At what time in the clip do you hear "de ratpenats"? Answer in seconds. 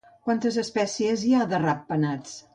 1.53-2.35